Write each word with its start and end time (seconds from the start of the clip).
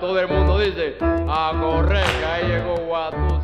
Todo 0.00 0.20
el 0.20 0.28
mundo 0.28 0.60
dice, 0.60 0.94
a 1.00 1.58
correr, 1.60 2.04
que 2.04 2.24
ahí 2.24 2.46
llegó 2.46 2.76
Guatus. 2.86 3.42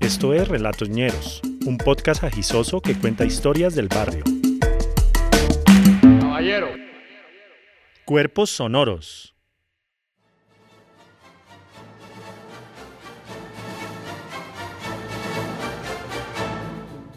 Esto 0.00 0.32
es 0.32 0.48
Relatos 0.48 0.88
Ñeros, 0.88 1.42
un 1.66 1.76
podcast 1.76 2.24
agisoso 2.24 2.80
que 2.80 2.94
cuenta 2.94 3.26
historias 3.26 3.74
del 3.74 3.88
barrio. 3.88 4.24
Caballero. 6.18 6.68
Cuerpos 8.06 8.48
sonoros. 8.48 9.34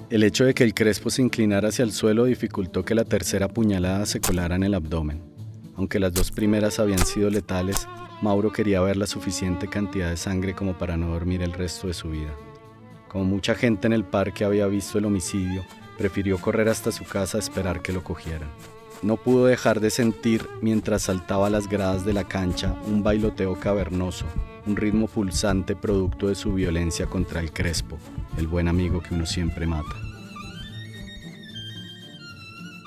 El 0.09 0.23
hecho 0.23 0.43
de 0.43 0.53
que 0.53 0.65
el 0.65 0.73
crespo 0.73 1.09
se 1.09 1.21
inclinara 1.21 1.69
hacia 1.69 1.83
el 1.83 1.93
suelo 1.93 2.25
dificultó 2.25 2.83
que 2.83 2.93
la 2.93 3.05
tercera 3.05 3.47
puñalada 3.47 4.05
se 4.05 4.19
colara 4.19 4.55
en 4.55 4.63
el 4.63 4.73
abdomen. 4.73 5.34
Aunque 5.77 5.99
las 5.99 6.13
dos 6.13 6.31
primeras 6.31 6.79
habían 6.79 7.05
sido 7.05 7.29
letales, 7.29 7.87
Mauro 8.21 8.51
quería 8.51 8.81
ver 8.81 8.95
la 8.97 9.07
suficiente 9.07 9.67
cantidad 9.67 10.09
de 10.09 10.17
sangre 10.17 10.55
como 10.55 10.77
para 10.77 10.95
no 10.95 11.09
dormir 11.09 11.41
el 11.41 11.53
resto 11.53 11.87
de 11.87 11.93
su 11.93 12.09
vida. 12.09 12.33
Como 13.09 13.25
mucha 13.25 13.55
gente 13.55 13.87
en 13.87 13.93
el 13.93 14.05
parque 14.05 14.45
había 14.45 14.67
visto 14.67 14.97
el 14.97 15.05
homicidio, 15.05 15.65
prefirió 15.97 16.37
correr 16.37 16.69
hasta 16.69 16.91
su 16.91 17.03
casa 17.03 17.37
a 17.37 17.39
esperar 17.39 17.81
que 17.81 17.93
lo 17.93 18.03
cogieran. 18.03 18.49
No 19.01 19.17
pudo 19.17 19.45
dejar 19.45 19.81
de 19.81 19.89
sentir, 19.89 20.47
mientras 20.61 21.03
saltaba 21.03 21.49
las 21.49 21.67
gradas 21.67 22.05
de 22.05 22.13
la 22.13 22.23
cancha, 22.23 22.75
un 22.87 23.03
bailoteo 23.03 23.59
cavernoso, 23.59 24.25
un 24.65 24.75
ritmo 24.75 25.07
pulsante 25.07 25.75
producto 25.75 26.27
de 26.27 26.35
su 26.35 26.53
violencia 26.53 27.05
contra 27.05 27.41
el 27.41 27.51
Crespo, 27.51 27.97
el 28.37 28.47
buen 28.47 28.67
amigo 28.67 29.01
que 29.01 29.13
uno 29.13 29.25
siempre 29.25 29.67
mata. 29.67 30.04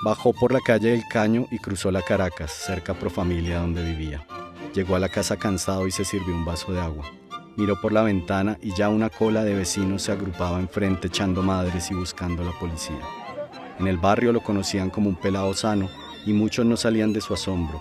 Bajó 0.01 0.33
por 0.33 0.53
la 0.53 0.61
calle 0.61 0.93
del 0.93 1.09
Caño 1.09 1.49
y 1.51 1.59
cruzó 1.59 1.91
la 1.91 2.03
Caracas, 2.03 2.53
cerca 2.53 2.95
Pro 2.95 3.11
Familia 3.11 3.59
donde 3.59 3.83
vivía. 3.83 4.25
Llegó 4.73 4.95
a 4.95 5.01
la 5.01 5.09
casa 5.09 5.37
cansado 5.37 5.89
y 5.89 5.91
se 5.91 6.05
sirvió 6.05 6.37
un 6.37 6.45
vaso 6.45 6.73
de 6.73 6.81
agua. 6.81 7.05
Miró 7.57 7.81
por 7.81 7.91
la 7.91 8.03
ventana 8.03 8.59
y 8.63 8.73
ya 8.77 8.91
una 8.91 9.11
cola 9.11 9.43
de 9.43 9.57
vecinos 9.57 10.03
se 10.03 10.13
agrupaba 10.13 10.61
enfrente 10.61 11.09
echando 11.09 11.43
madres 11.43 11.91
y 11.91 11.95
buscando 11.95 12.43
a 12.43 12.47
la 12.47 12.59
policía. 12.61 13.01
En 13.81 13.89
el 13.89 13.97
barrio 13.97 14.33
lo 14.33 14.41
conocían 14.41 14.89
como 14.89 15.09
un 15.09 15.17
pelado 15.17 15.53
sano 15.53 15.91
y 16.25 16.33
muchos 16.33 16.65
no 16.65 16.77
salían 16.77 17.13
de 17.13 17.21
su 17.21 17.35
asombro. 17.35 17.81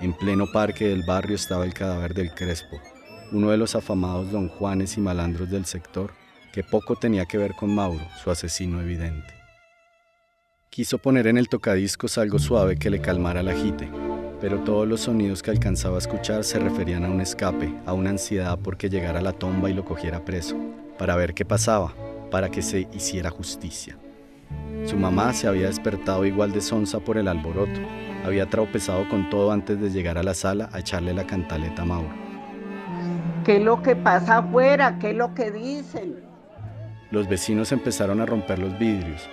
En 0.00 0.12
pleno 0.12 0.46
parque 0.52 0.86
del 0.86 1.02
barrio 1.02 1.34
estaba 1.34 1.64
el 1.64 1.74
cadáver 1.74 2.14
del 2.14 2.32
Crespo, 2.32 2.80
uno 3.32 3.50
de 3.50 3.56
los 3.56 3.74
afamados 3.74 4.30
don 4.30 4.48
Juanes 4.48 4.96
y 4.98 5.00
malandros 5.00 5.50
del 5.50 5.66
sector, 5.66 6.12
que 6.52 6.62
poco 6.62 6.94
tenía 6.94 7.26
que 7.26 7.38
ver 7.38 7.54
con 7.54 7.74
Mauro, 7.74 8.06
su 8.22 8.30
asesino 8.30 8.80
evidente. 8.80 9.35
Quiso 10.76 10.98
poner 10.98 11.26
en 11.26 11.38
el 11.38 11.48
tocadiscos 11.48 12.18
algo 12.18 12.38
suave 12.38 12.76
que 12.76 12.90
le 12.90 13.00
calmara 13.00 13.40
el 13.40 13.48
agite, 13.48 13.88
pero 14.42 14.58
todos 14.58 14.86
los 14.86 15.00
sonidos 15.00 15.42
que 15.42 15.50
alcanzaba 15.50 15.94
a 15.94 16.00
escuchar 16.00 16.44
se 16.44 16.58
referían 16.58 17.06
a 17.06 17.08
un 17.08 17.22
escape, 17.22 17.74
a 17.86 17.94
una 17.94 18.10
ansiedad 18.10 18.58
porque 18.62 18.90
llegara 18.90 19.20
a 19.20 19.22
la 19.22 19.32
tomba 19.32 19.70
y 19.70 19.72
lo 19.72 19.86
cogiera 19.86 20.22
preso, 20.26 20.54
para 20.98 21.16
ver 21.16 21.32
qué 21.32 21.46
pasaba, 21.46 21.94
para 22.30 22.50
que 22.50 22.60
se 22.60 22.88
hiciera 22.92 23.30
justicia. 23.30 23.96
Su 24.84 24.98
mamá 24.98 25.32
se 25.32 25.48
había 25.48 25.68
despertado 25.68 26.26
igual 26.26 26.52
de 26.52 26.60
sonsa 26.60 27.00
por 27.00 27.16
el 27.16 27.28
alboroto, 27.28 27.80
había 28.26 28.44
tropezado 28.50 29.08
con 29.08 29.30
todo 29.30 29.52
antes 29.52 29.80
de 29.80 29.88
llegar 29.88 30.18
a 30.18 30.22
la 30.22 30.34
sala 30.34 30.68
a 30.74 30.80
echarle 30.80 31.14
la 31.14 31.26
cantaleta 31.26 31.80
a 31.80 31.86
Mauro. 31.86 32.12
¿Qué 33.46 33.56
es 33.56 33.62
lo 33.62 33.80
que 33.80 33.96
pasa 33.96 34.36
afuera? 34.36 34.98
¿Qué 34.98 35.12
es 35.12 35.16
lo 35.16 35.32
que 35.32 35.50
dicen? 35.50 36.16
Los 37.10 37.26
vecinos 37.30 37.72
empezaron 37.72 38.20
a 38.20 38.26
romper 38.26 38.58
los 38.58 38.78
vidrios. 38.78 39.26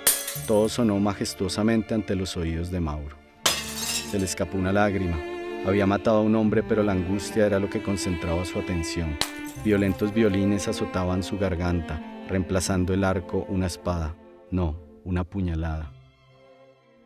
Todo 0.47 0.67
sonó 0.67 0.99
majestuosamente 0.99 1.93
ante 1.93 2.15
los 2.15 2.35
oídos 2.35 2.69
de 2.69 2.79
Mauro. 2.79 3.15
Se 3.45 4.19
le 4.19 4.25
escapó 4.25 4.57
una 4.57 4.73
lágrima. 4.73 5.17
Había 5.65 5.85
matado 5.85 6.17
a 6.17 6.21
un 6.21 6.35
hombre, 6.35 6.63
pero 6.63 6.83
la 6.83 6.91
angustia 6.91 7.45
era 7.45 7.59
lo 7.59 7.69
que 7.69 7.81
concentraba 7.81 8.43
su 8.43 8.59
atención. 8.59 9.17
Violentos 9.63 10.13
violines 10.13 10.67
azotaban 10.67 11.23
su 11.23 11.37
garganta, 11.37 12.01
reemplazando 12.27 12.93
el 12.93 13.03
arco 13.03 13.45
una 13.47 13.67
espada. 13.67 14.15
No, 14.51 14.77
una 15.05 15.23
puñalada. 15.23 15.93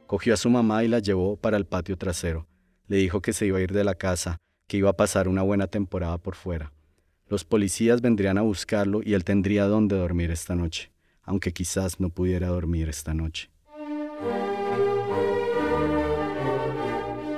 Cogió 0.08 0.34
a 0.34 0.38
su 0.38 0.50
mamá 0.50 0.84
y 0.84 0.88
la 0.88 1.00
llevó 1.00 1.36
para 1.36 1.58
el 1.58 1.66
patio 1.66 1.98
trasero. 1.98 2.48
Le 2.88 2.98
dijo 2.98 3.22
que 3.22 3.34
se 3.34 3.46
iba 3.46 3.60
a 3.60 3.62
ir 3.62 3.74
de 3.74 3.84
la 3.84 3.96
casa, 3.96 4.38
que 4.68 4.78
iba 4.78 4.90
a 4.90 4.98
pasar 4.98 5.28
una 5.28 5.44
buena 5.44 5.68
temporada 5.68 6.18
por 6.18 6.36
fuera. 6.36 6.72
Los 7.28 7.44
policías 7.44 8.02
vendrían 8.02 8.38
a 8.38 8.42
buscarlo 8.42 9.02
y 9.04 9.14
él 9.14 9.24
tendría 9.24 9.66
dónde 9.66 9.98
dormir 9.98 10.32
esta 10.32 10.56
noche, 10.56 10.92
aunque 11.28 11.54
quizás 11.54 12.00
no 12.00 12.10
pudiera 12.10 12.48
dormir 12.48 12.90
esta 12.90 13.14
noche. 13.14 13.52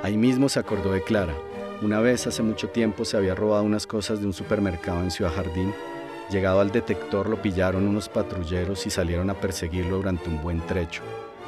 Ahí 0.01 0.15
mismo 0.15 0.47
se 0.47 0.59
acordó 0.59 0.93
de 0.93 1.03
Clara. 1.03 1.35
Una 1.81 1.99
vez 1.99 2.25
hace 2.25 2.41
mucho 2.41 2.69
tiempo 2.69 3.03
se 3.03 3.17
había 3.17 3.35
robado 3.35 3.63
unas 3.63 3.85
cosas 3.85 4.21
de 4.21 4.27
un 4.27 4.33
supermercado 4.33 5.01
en 5.01 5.11
Ciudad 5.11 5.33
Jardín. 5.35 5.73
Llegado 6.31 6.61
al 6.61 6.71
detector 6.71 7.27
lo 7.27 7.41
pillaron 7.41 7.87
unos 7.87 8.07
patrulleros 8.07 8.85
y 8.85 8.89
salieron 8.89 9.29
a 9.29 9.39
perseguirlo 9.39 9.97
durante 9.97 10.29
un 10.29 10.41
buen 10.41 10.61
trecho. 10.67 11.01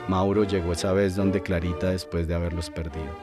Mauro 0.07 0.43
llegó 0.43 0.73
esa 0.73 0.91
vez 0.93 1.15
donde 1.15 1.41
Clarita 1.41 1.91
después 1.91 2.27
de 2.27 2.35
haberlos 2.35 2.69
perdido. 2.69 3.15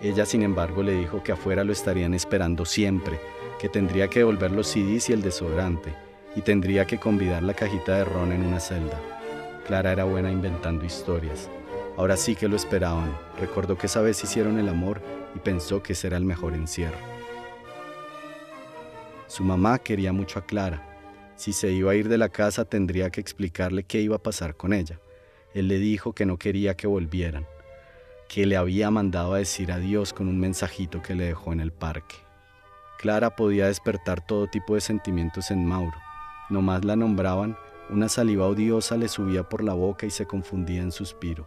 Ella, 0.00 0.24
sin 0.24 0.42
embargo, 0.42 0.82
le 0.82 0.94
dijo 0.94 1.22
que 1.22 1.32
afuera 1.32 1.64
lo 1.64 1.72
estarían 1.72 2.14
esperando 2.14 2.64
siempre, 2.64 3.20
que 3.58 3.68
tendría 3.68 4.08
que 4.08 4.20
devolver 4.20 4.52
los 4.52 4.68
CDs 4.68 5.10
y 5.10 5.12
el 5.12 5.22
desodorante, 5.22 5.94
y 6.36 6.42
tendría 6.42 6.86
que 6.86 6.98
convidar 6.98 7.42
la 7.42 7.54
cajita 7.54 7.96
de 7.96 8.04
ron 8.04 8.32
en 8.32 8.44
una 8.44 8.60
celda. 8.60 8.98
Clara 9.66 9.92
era 9.92 10.04
buena 10.04 10.30
inventando 10.30 10.84
historias. 10.84 11.48
Ahora 11.96 12.16
sí 12.16 12.34
que 12.34 12.48
lo 12.48 12.56
esperaban. 12.56 13.16
Recordó 13.38 13.76
que 13.76 13.86
esa 13.86 14.00
vez 14.00 14.22
hicieron 14.22 14.58
el 14.58 14.68
amor 14.68 15.00
y 15.34 15.38
pensó 15.38 15.82
que 15.82 15.92
ese 15.92 16.06
era 16.06 16.16
el 16.16 16.24
mejor 16.24 16.54
encierro. 16.54 16.98
Su 19.26 19.44
mamá 19.44 19.78
quería 19.78 20.12
mucho 20.12 20.38
a 20.38 20.46
Clara. 20.46 20.82
Si 21.36 21.52
se 21.52 21.70
iba 21.70 21.92
a 21.92 21.94
ir 21.94 22.08
de 22.08 22.18
la 22.18 22.28
casa 22.28 22.64
tendría 22.64 23.10
que 23.10 23.20
explicarle 23.20 23.84
qué 23.84 24.00
iba 24.00 24.16
a 24.16 24.22
pasar 24.22 24.56
con 24.56 24.72
ella. 24.72 24.98
Él 25.54 25.68
le 25.68 25.78
dijo 25.78 26.12
que 26.12 26.26
no 26.26 26.36
quería 26.36 26.76
que 26.76 26.86
volvieran, 26.86 27.46
que 28.28 28.46
le 28.46 28.56
había 28.56 28.90
mandado 28.90 29.34
a 29.34 29.38
decir 29.38 29.72
adiós 29.72 30.12
con 30.12 30.28
un 30.28 30.38
mensajito 30.38 31.02
que 31.02 31.14
le 31.14 31.26
dejó 31.26 31.52
en 31.52 31.60
el 31.60 31.72
parque. 31.72 32.16
Clara 32.98 33.34
podía 33.36 33.66
despertar 33.66 34.24
todo 34.24 34.46
tipo 34.46 34.74
de 34.74 34.80
sentimientos 34.80 35.50
en 35.50 35.64
Mauro. 35.64 35.96
Nomás 36.50 36.84
la 36.84 36.96
nombraban, 36.96 37.56
una 37.90 38.08
saliva 38.08 38.46
odiosa 38.46 38.96
le 38.96 39.08
subía 39.08 39.48
por 39.48 39.62
la 39.62 39.72
boca 39.72 40.04
y 40.04 40.10
se 40.10 40.26
confundía 40.26 40.82
en 40.82 40.92
suspiro. 40.92 41.46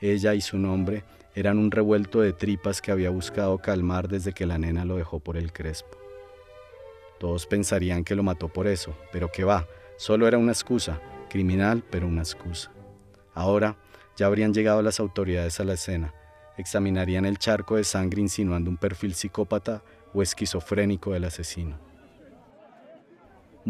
Ella 0.00 0.34
y 0.34 0.40
su 0.40 0.58
nombre 0.58 1.04
eran 1.34 1.58
un 1.58 1.70
revuelto 1.70 2.20
de 2.20 2.32
tripas 2.32 2.82
que 2.82 2.90
había 2.90 3.10
buscado 3.10 3.58
calmar 3.58 4.08
desde 4.08 4.32
que 4.32 4.46
la 4.46 4.58
nena 4.58 4.84
lo 4.84 4.96
dejó 4.96 5.20
por 5.20 5.36
el 5.36 5.52
crespo. 5.52 5.96
Todos 7.20 7.46
pensarían 7.46 8.02
que 8.02 8.16
lo 8.16 8.22
mató 8.22 8.48
por 8.48 8.66
eso, 8.66 8.94
pero 9.12 9.30
que 9.30 9.44
va, 9.44 9.66
solo 9.96 10.26
era 10.26 10.38
una 10.38 10.52
excusa, 10.52 11.00
criminal, 11.28 11.84
pero 11.88 12.08
una 12.08 12.22
excusa. 12.22 12.72
Ahora 13.34 13.76
ya 14.16 14.26
habrían 14.26 14.52
llegado 14.52 14.82
las 14.82 14.98
autoridades 14.98 15.60
a 15.60 15.64
la 15.64 15.74
escena, 15.74 16.12
examinarían 16.56 17.24
el 17.24 17.38
charco 17.38 17.76
de 17.76 17.84
sangre 17.84 18.20
insinuando 18.20 18.68
un 18.68 18.76
perfil 18.76 19.14
psicópata 19.14 19.82
o 20.12 20.22
esquizofrénico 20.22 21.12
del 21.12 21.24
asesino. 21.24 21.89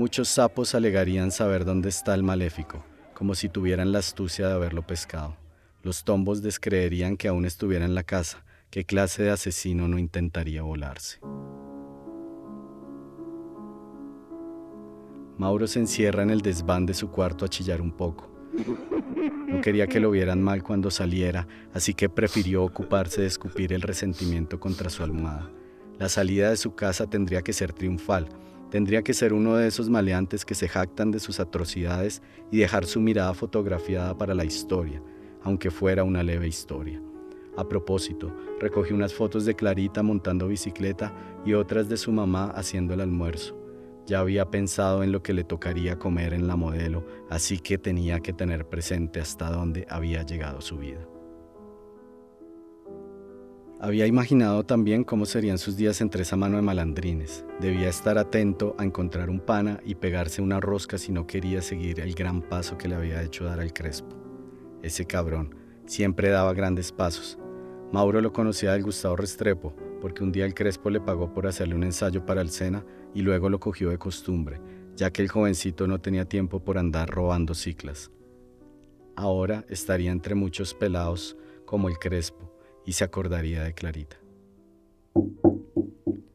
Muchos 0.00 0.28
sapos 0.28 0.74
alegarían 0.74 1.30
saber 1.30 1.66
dónde 1.66 1.90
está 1.90 2.14
el 2.14 2.22
maléfico, 2.22 2.82
como 3.12 3.34
si 3.34 3.50
tuvieran 3.50 3.92
la 3.92 3.98
astucia 3.98 4.48
de 4.48 4.54
haberlo 4.54 4.80
pescado. 4.80 5.36
Los 5.82 6.04
tombos 6.04 6.40
descreerían 6.40 7.18
que 7.18 7.28
aún 7.28 7.44
estuviera 7.44 7.84
en 7.84 7.94
la 7.94 8.02
casa, 8.02 8.42
qué 8.70 8.86
clase 8.86 9.24
de 9.24 9.30
asesino 9.30 9.88
no 9.88 9.98
intentaría 9.98 10.62
volarse. 10.62 11.20
Mauro 15.36 15.66
se 15.66 15.80
encierra 15.80 16.22
en 16.22 16.30
el 16.30 16.40
desván 16.40 16.86
de 16.86 16.94
su 16.94 17.10
cuarto 17.10 17.44
a 17.44 17.48
chillar 17.48 17.82
un 17.82 17.92
poco. 17.92 18.30
No 19.48 19.60
quería 19.60 19.86
que 19.86 20.00
lo 20.00 20.10
vieran 20.10 20.42
mal 20.42 20.62
cuando 20.62 20.90
saliera, 20.90 21.46
así 21.74 21.92
que 21.92 22.08
prefirió 22.08 22.64
ocuparse 22.64 23.20
de 23.20 23.26
escupir 23.26 23.74
el 23.74 23.82
resentimiento 23.82 24.58
contra 24.58 24.88
su 24.88 25.02
almohada. 25.02 25.50
La 25.98 26.08
salida 26.08 26.48
de 26.48 26.56
su 26.56 26.74
casa 26.74 27.06
tendría 27.06 27.42
que 27.42 27.52
ser 27.52 27.74
triunfal, 27.74 28.30
tendría 28.70 29.02
que 29.02 29.14
ser 29.14 29.32
uno 29.32 29.56
de 29.56 29.68
esos 29.68 29.90
maleantes 29.90 30.44
que 30.44 30.54
se 30.54 30.68
jactan 30.68 31.10
de 31.10 31.20
sus 31.20 31.40
atrocidades 31.40 32.22
y 32.50 32.58
dejar 32.58 32.86
su 32.86 33.00
mirada 33.00 33.34
fotografiada 33.34 34.16
para 34.16 34.34
la 34.34 34.44
historia, 34.44 35.02
aunque 35.42 35.70
fuera 35.70 36.04
una 36.04 36.22
leve 36.22 36.48
historia. 36.48 37.02
A 37.56 37.68
propósito, 37.68 38.34
recogió 38.60 38.94
unas 38.94 39.12
fotos 39.12 39.44
de 39.44 39.54
Clarita 39.54 40.02
montando 40.02 40.48
bicicleta 40.48 41.12
y 41.44 41.54
otras 41.54 41.88
de 41.88 41.96
su 41.96 42.12
mamá 42.12 42.52
haciendo 42.54 42.94
el 42.94 43.00
almuerzo. 43.00 43.56
Ya 44.06 44.20
había 44.20 44.50
pensado 44.50 45.02
en 45.02 45.12
lo 45.12 45.22
que 45.22 45.34
le 45.34 45.44
tocaría 45.44 45.98
comer 45.98 46.32
en 46.32 46.46
la 46.46 46.56
modelo, 46.56 47.04
así 47.28 47.58
que 47.58 47.76
tenía 47.76 48.20
que 48.20 48.32
tener 48.32 48.66
presente 48.66 49.20
hasta 49.20 49.50
dónde 49.50 49.86
había 49.90 50.22
llegado 50.22 50.60
su 50.60 50.78
vida. 50.78 51.09
Había 53.82 54.06
imaginado 54.06 54.62
también 54.62 55.04
cómo 55.04 55.24
serían 55.24 55.56
sus 55.56 55.74
días 55.74 56.02
entre 56.02 56.20
esa 56.20 56.36
mano 56.36 56.56
de 56.56 56.62
malandrines. 56.62 57.46
Debía 57.60 57.88
estar 57.88 58.18
atento 58.18 58.76
a 58.76 58.84
encontrar 58.84 59.30
un 59.30 59.40
pana 59.40 59.80
y 59.86 59.94
pegarse 59.94 60.42
una 60.42 60.60
rosca 60.60 60.98
si 60.98 61.12
no 61.12 61.26
quería 61.26 61.62
seguir 61.62 61.98
el 62.00 62.14
gran 62.14 62.42
paso 62.42 62.76
que 62.76 62.88
le 62.88 62.96
había 62.96 63.22
hecho 63.22 63.44
dar 63.44 63.58
al 63.58 63.72
Crespo. 63.72 64.14
Ese 64.82 65.06
cabrón 65.06 65.54
siempre 65.86 66.28
daba 66.28 66.52
grandes 66.52 66.92
pasos. 66.92 67.38
Mauro 67.90 68.20
lo 68.20 68.34
conocía 68.34 68.72
del 68.72 68.82
Gustavo 68.82 69.16
Restrepo, 69.16 69.74
porque 70.02 70.22
un 70.22 70.30
día 70.30 70.44
el 70.44 70.52
Crespo 70.52 70.90
le 70.90 71.00
pagó 71.00 71.32
por 71.32 71.46
hacerle 71.46 71.74
un 71.74 71.84
ensayo 71.84 72.26
para 72.26 72.42
el 72.42 72.50
Sena 72.50 72.84
y 73.14 73.22
luego 73.22 73.48
lo 73.48 73.60
cogió 73.60 73.88
de 73.88 73.96
costumbre, 73.96 74.60
ya 74.94 75.10
que 75.10 75.22
el 75.22 75.30
jovencito 75.30 75.86
no 75.86 75.98
tenía 76.02 76.26
tiempo 76.26 76.62
por 76.62 76.76
andar 76.76 77.08
robando 77.08 77.54
ciclas. 77.54 78.10
Ahora 79.16 79.64
estaría 79.70 80.12
entre 80.12 80.34
muchos 80.34 80.74
pelados 80.74 81.34
como 81.64 81.88
el 81.88 81.98
Crespo 81.98 82.49
y 82.84 82.92
se 82.92 83.04
acordaría 83.04 83.62
de 83.62 83.74
Clarita. 83.74 84.16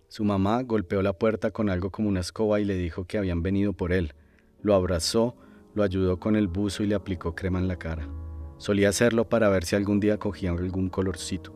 Su 0.08 0.24
mamá 0.24 0.62
golpeó 0.64 1.02
la 1.02 1.14
puerta 1.14 1.52
con 1.52 1.70
algo 1.70 1.92
como 1.92 2.08
una 2.08 2.22
escoba 2.22 2.60
y 2.60 2.66
le 2.66 2.76
dijo 2.76 3.06
que 3.06 3.18
habían 3.18 3.44
venido 3.44 3.74
por 3.74 3.92
él. 3.92 4.14
Lo 4.62 4.74
abrazó, 4.74 5.36
lo 5.74 5.84
ayudó 5.84 6.20
con 6.20 6.36
el 6.36 6.48
buzo 6.48 6.84
y 6.84 6.88
le 6.88 6.96
aplicó 6.96 7.36
crema 7.36 7.60
en 7.60 7.68
la 7.68 7.76
cara. 7.76 8.08
Solía 8.58 8.90
hacerlo 8.90 9.28
para 9.28 9.50
ver 9.50 9.66
si 9.66 9.76
algún 9.76 10.00
día 10.00 10.18
cogía 10.18 10.52
algún 10.52 10.90
colorcito. 10.90 11.54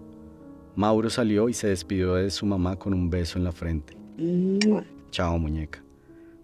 Mauro 0.76 1.10
salió 1.10 1.50
y 1.50 1.54
se 1.54 1.68
despidió 1.68 2.16
de 2.16 2.30
su 2.30 2.46
mamá 2.46 2.76
con 2.78 2.94
un 2.94 3.10
beso 3.10 3.38
en 3.38 3.46
la 3.46 3.52
frente. 3.52 3.98
Chao, 5.12 5.40
muñeca. 5.40 5.84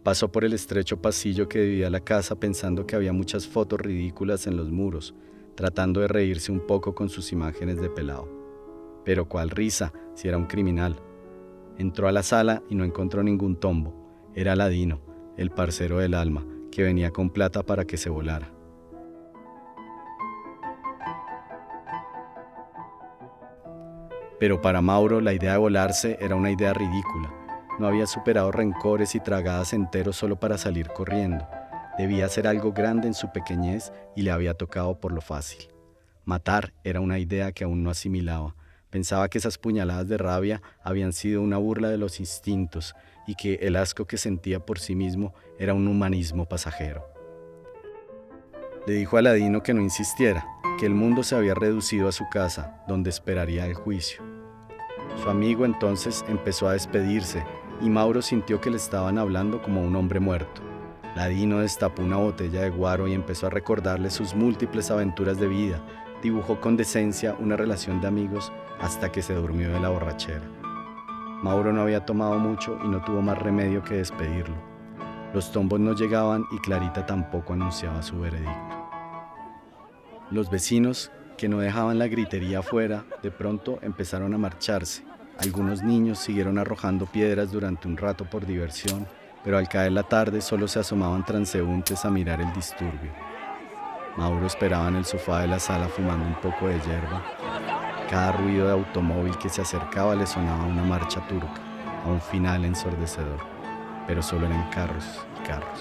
Pasó 0.03 0.31
por 0.31 0.45
el 0.45 0.53
estrecho 0.53 1.01
pasillo 1.01 1.49
que 1.49 1.61
dividía 1.61 1.89
la 1.89 1.99
casa 1.99 2.39
pensando 2.39 2.85
que 2.85 2.95
había 2.95 3.11
muchas 3.11 3.47
fotos 3.47 3.81
ridículas 3.81 4.47
en 4.47 4.55
los 4.55 4.69
muros, 4.69 5.15
tratando 5.55 6.01
de 6.01 6.07
reírse 6.07 6.51
un 6.51 6.59
poco 6.59 6.93
con 6.93 7.09
sus 7.09 7.31
imágenes 7.31 7.81
de 7.81 7.89
pelado. 7.89 8.29
Pero 9.03 9.27
cuál 9.27 9.49
risa, 9.49 9.93
si 10.13 10.27
era 10.27 10.37
un 10.37 10.45
criminal. 10.45 10.97
Entró 11.77 12.07
a 12.07 12.11
la 12.11 12.23
sala 12.23 12.63
y 12.69 12.75
no 12.75 12.83
encontró 12.83 13.23
ningún 13.23 13.55
tombo. 13.55 13.93
Era 14.33 14.55
Ladino, 14.55 14.99
el 15.37 15.51
parcero 15.51 15.99
del 15.99 16.13
alma, 16.13 16.45
que 16.71 16.83
venía 16.83 17.11
con 17.11 17.29
plata 17.29 17.63
para 17.63 17.85
que 17.85 17.97
se 17.97 18.09
volara. 18.09 18.51
Pero 24.39 24.61
para 24.61 24.81
Mauro 24.81 25.21
la 25.21 25.33
idea 25.33 25.53
de 25.53 25.57
volarse 25.57 26.17
era 26.19 26.35
una 26.35 26.51
idea 26.51 26.73
ridícula. 26.73 27.33
No 27.79 27.87
había 27.87 28.05
superado 28.05 28.51
rencores 28.51 29.15
y 29.15 29.19
tragadas 29.19 29.73
enteros 29.73 30.15
solo 30.15 30.37
para 30.37 30.57
salir 30.57 30.87
corriendo. 30.89 31.45
Debía 31.97 32.27
ser 32.27 32.47
algo 32.47 32.73
grande 32.73 33.07
en 33.07 33.13
su 33.13 33.31
pequeñez 33.31 33.93
y 34.15 34.23
le 34.23 34.31
había 34.31 34.53
tocado 34.53 34.99
por 34.99 35.11
lo 35.13 35.21
fácil. 35.21 35.69
Matar 36.25 36.73
era 36.83 36.99
una 36.99 37.19
idea 37.19 37.51
que 37.51 37.63
aún 37.63 37.83
no 37.83 37.89
asimilaba. 37.89 38.55
Pensaba 38.89 39.29
que 39.29 39.37
esas 39.37 39.57
puñaladas 39.57 40.07
de 40.07 40.17
rabia 40.17 40.61
habían 40.83 41.13
sido 41.13 41.41
una 41.41 41.57
burla 41.57 41.89
de 41.89 41.97
los 41.97 42.19
instintos 42.19 42.95
y 43.27 43.35
que 43.35 43.55
el 43.55 43.75
asco 43.75 44.05
que 44.05 44.17
sentía 44.17 44.59
por 44.59 44.79
sí 44.79 44.95
mismo 44.95 45.33
era 45.59 45.73
un 45.73 45.87
humanismo 45.87 46.47
pasajero. 46.47 47.07
Le 48.87 48.93
dijo 48.93 49.17
a 49.17 49.21
Ladino 49.21 49.63
que 49.63 49.73
no 49.73 49.81
insistiera, 49.81 50.45
que 50.79 50.85
el 50.85 50.93
mundo 50.93 51.23
se 51.23 51.35
había 51.35 51.53
reducido 51.53 52.07
a 52.07 52.11
su 52.11 52.25
casa, 52.29 52.83
donde 52.87 53.09
esperaría 53.09 53.65
el 53.65 53.73
juicio. 53.73 54.21
Su 55.21 55.29
amigo 55.29 55.65
entonces 55.65 56.25
empezó 56.27 56.67
a 56.67 56.73
despedirse 56.73 57.43
y 57.81 57.89
Mauro 57.89 58.21
sintió 58.21 58.59
que 58.61 58.69
le 58.69 58.77
estaban 58.77 59.17
hablando 59.17 59.61
como 59.61 59.81
un 59.81 59.95
hombre 59.95 60.19
muerto. 60.19 60.64
Ladino 61.15 61.59
destapó 61.59 62.01
una 62.01 62.17
botella 62.17 62.61
de 62.61 62.69
guaro 62.69 63.07
y 63.07 63.13
empezó 63.13 63.47
a 63.47 63.49
recordarle 63.49 64.09
sus 64.09 64.35
múltiples 64.35 64.91
aventuras 64.91 65.39
de 65.39 65.47
vida. 65.47 65.81
Dibujó 66.21 66.59
con 66.59 66.75
decencia 66.75 67.35
una 67.39 67.55
relación 67.55 68.01
de 68.01 68.07
amigos 68.07 68.51
hasta 68.81 69.11
que 69.11 69.21
se 69.21 69.33
durmió 69.33 69.71
de 69.71 69.79
la 69.79 69.89
borrachera. 69.89 70.43
Mauro 71.41 71.71
no 71.71 71.83
había 71.83 72.05
tomado 72.05 72.37
mucho 72.37 72.77
y 72.83 72.89
no 72.89 73.01
tuvo 73.03 73.21
más 73.21 73.37
remedio 73.39 73.81
que 73.81 73.95
despedirlo. 73.95 74.55
Los 75.33 75.53
tombos 75.53 75.79
no 75.79 75.93
llegaban 75.93 76.45
y 76.51 76.57
Clarita 76.59 77.05
tampoco 77.05 77.53
anunciaba 77.53 78.01
su 78.01 78.19
veredicto. 78.19 78.89
Los 80.31 80.49
vecinos, 80.49 81.11
que 81.37 81.47
no 81.47 81.59
dejaban 81.59 81.97
la 81.97 82.07
gritería 82.07 82.59
afuera, 82.59 83.05
de 83.21 83.31
pronto 83.31 83.79
empezaron 83.81 84.33
a 84.33 84.37
marcharse. 84.37 85.03
Algunos 85.37 85.83
niños 85.83 86.19
siguieron 86.19 86.57
arrojando 86.57 87.05
piedras 87.05 87.51
durante 87.51 87.87
un 87.87 87.95
rato 87.95 88.25
por 88.25 88.45
diversión, 88.45 89.05
pero 89.45 89.59
al 89.59 89.69
caer 89.69 89.91
la 89.91 90.01
tarde 90.01 90.41
solo 90.41 90.67
se 90.67 90.79
asomaban 90.79 91.23
transeúntes 91.23 92.03
a 92.03 92.09
mirar 92.09 92.41
el 92.41 92.51
disturbio. 92.51 93.11
Mauro 94.17 94.47
esperaba 94.47 94.87
en 94.87 94.95
el 94.95 95.05
sofá 95.05 95.41
de 95.41 95.47
la 95.47 95.59
sala 95.59 95.87
fumando 95.87 96.25
un 96.25 96.33
poco 96.41 96.67
de 96.67 96.79
hierba. 96.79 97.23
Cada 98.09 98.31
ruido 98.31 98.65
de 98.65 98.73
automóvil 98.73 99.37
que 99.37 99.49
se 99.49 99.61
acercaba 99.61 100.15
le 100.15 100.25
sonaba 100.25 100.65
una 100.65 100.83
marcha 100.83 101.25
turca, 101.27 101.61
a 102.03 102.07
un 102.07 102.19
final 102.19 102.65
ensordecedor, 102.65 103.39
pero 104.07 104.23
solo 104.23 104.47
eran 104.47 104.67
carros 104.71 105.05
y 105.39 105.47
carros. 105.47 105.79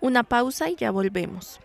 Una 0.00 0.24
pausa 0.24 0.68
y 0.68 0.74
ya 0.74 0.90
volvemos. 0.90 1.60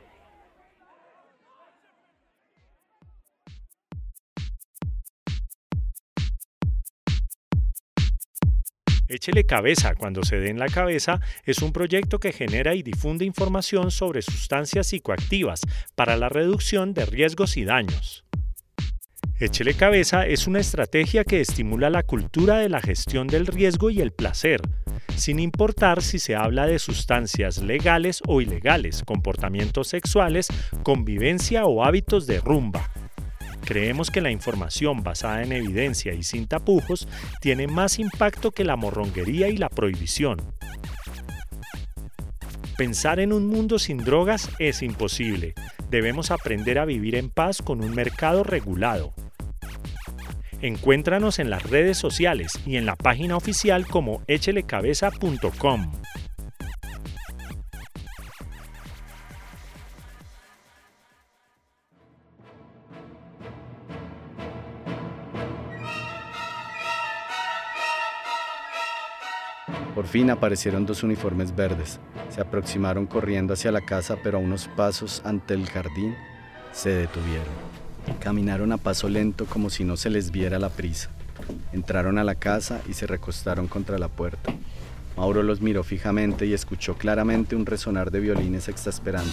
Échele 9.16 9.46
cabeza 9.46 9.96
cuando 9.96 10.26
se 10.26 10.36
dé 10.36 10.50
en 10.50 10.60
la 10.60 10.68
cabeza 10.68 11.22
es 11.46 11.60
un 11.60 11.72
proyecto 11.72 12.20
que 12.20 12.34
genera 12.34 12.76
y 12.76 12.84
difunde 12.84 13.24
información 13.24 13.90
sobre 13.90 14.22
sustancias 14.22 14.88
psicoactivas 14.88 15.62
para 15.96 16.18
la 16.18 16.28
reducción 16.28 16.94
de 16.94 17.06
riesgos 17.06 17.56
y 17.56 17.64
daños. 17.64 18.26
Échele 19.40 19.74
cabeza 19.74 20.28
es 20.28 20.48
una 20.48 20.60
estrategia 20.60 21.24
que 21.24 21.40
estimula 21.40 21.90
la 21.90 22.04
cultura 22.04 22.58
de 22.58 22.68
la 22.68 22.82
gestión 22.82 23.28
del 23.28 23.48
riesgo 23.48 23.90
y 23.90 24.02
el 24.02 24.12
placer, 24.12 24.60
sin 25.16 25.40
importar 25.40 26.02
si 26.02 26.20
se 26.20 26.36
habla 26.36 26.68
de 26.68 26.78
sustancias 26.78 27.60
legales 27.60 28.22
o 28.28 28.42
ilegales, 28.42 29.02
comportamientos 29.06 29.88
sexuales, 29.88 30.50
convivencia 30.84 31.64
o 31.64 31.86
hábitos 31.86 32.28
de 32.28 32.42
rumba. 32.42 32.92
Creemos 33.66 34.12
que 34.12 34.22
la 34.22 34.30
información 34.30 35.02
basada 35.02 35.42
en 35.42 35.52
evidencia 35.52 36.14
y 36.14 36.22
sin 36.22 36.48
tapujos 36.48 37.08
tiene 37.42 37.68
más 37.68 37.98
impacto 37.98 38.52
que 38.52 38.64
la 38.64 38.76
morronguería 38.76 39.50
y 39.50 39.58
la 39.58 39.70
prohibición. 39.70 40.40
Pensar 42.78 43.20
en 43.20 43.34
un 43.34 43.48
mundo 43.48 43.80
sin 43.80 43.98
drogas 43.98 44.50
es 44.60 44.84
imposible. 44.84 45.56
Debemos 45.90 46.30
aprender 46.30 46.78
a 46.78 46.86
vivir 46.86 47.16
en 47.16 47.30
paz 47.30 47.62
con 47.62 47.84
un 47.84 47.96
mercado 47.96 48.44
regulado. 48.44 49.14
Encuéntranos 50.62 51.40
en 51.40 51.50
las 51.50 51.64
redes 51.64 51.98
sociales 51.98 52.60
y 52.66 52.78
en 52.78 52.86
la 52.86 52.96
página 52.96 53.36
oficial 53.36 53.88
como 53.88 54.24
echelecabeza.com. 54.28 55.92
aparecieron 70.24 70.86
dos 70.86 71.04
uniformes 71.04 71.54
verdes. 71.54 72.00
Se 72.30 72.40
aproximaron 72.40 73.06
corriendo 73.06 73.54
hacia 73.54 73.72
la 73.72 73.82
casa, 73.82 74.18
pero 74.24 74.38
a 74.38 74.42
unos 74.42 74.70
pasos 74.70 75.22
ante 75.26 75.54
el 75.54 75.70
jardín 75.70 76.16
se 76.72 76.90
detuvieron. 76.90 77.54
Caminaron 78.22 78.72
a 78.72 78.78
paso 78.78 79.10
lento 79.10 79.46
como 79.46 79.70
si 79.70 79.84
no 79.84 79.98
se 79.98 80.10
les 80.10 80.32
viera 80.32 80.58
la 80.58 80.70
prisa. 80.70 81.10
Entraron 81.74 82.18
a 82.18 82.24
la 82.24 82.36
casa 82.36 82.82
y 82.88 82.94
se 82.94 83.08
recostaron 83.08 83.68
contra 83.68 83.98
la 83.98 84.08
puerta. 84.08 84.54
Mauro 85.18 85.44
los 85.44 85.62
miró 85.62 85.84
fijamente 85.84 86.46
y 86.46 86.54
escuchó 86.54 86.96
claramente 86.96 87.56
un 87.56 87.66
resonar 87.66 88.10
de 88.10 88.22
violines 88.22 88.70
exasperante, 88.70 89.30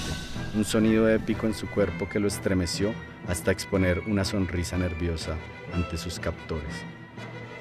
un 0.57 0.65
sonido 0.65 1.09
épico 1.09 1.47
en 1.47 1.55
su 1.55 1.69
cuerpo 1.69 2.09
que 2.09 2.19
lo 2.21 2.27
estremeció 2.27 2.93
hasta 3.29 3.53
exponer 3.53 4.01
una 4.09 4.25
sonrisa 4.25 4.77
nerviosa 4.79 5.37
ante 5.73 5.97
sus 5.97 6.19
captores. 6.19 6.75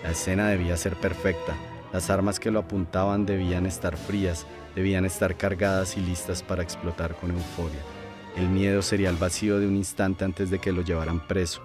La 0.03 0.11
escena 0.11 0.47
debía 0.47 0.75
ser 0.77 0.95
perfecta, 0.95 1.55
las 1.93 2.10
armas 2.10 2.39
que 2.39 2.51
lo 2.51 2.60
apuntaban 2.60 3.25
debían 3.25 3.65
estar 3.65 3.98
frías, 3.98 4.45
debían 4.75 5.05
estar 5.05 5.36
cargadas 5.36 5.98
y 5.98 6.01
listas 6.01 6.41
para 6.41 6.63
explotar 6.63 7.15
con 7.15 7.31
euforia. 7.31 7.79
El 8.38 8.48
miedo 8.48 8.81
sería 8.81 9.10
el 9.10 9.17
vacío 9.17 9.60
de 9.60 9.67
un 9.67 9.75
instante 9.75 10.24
antes 10.24 10.50
de 10.50 10.60
que 10.60 10.71
lo 10.71 10.83
llevaran 10.83 11.27
preso, 11.27 11.62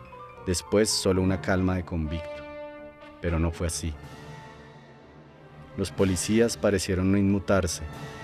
después 0.47 0.91
solo 0.91 1.23
una 1.23 1.41
calma 1.41 1.77
de 1.77 1.85
convicto. 1.85 2.43
Pero 3.21 3.39
no 3.39 3.53
fue 3.53 3.69
así. 3.69 3.93
Los 5.77 5.93
policías 5.93 6.57
parecieron 6.57 7.13
no 7.13 7.19
inmutarse. 7.19 7.83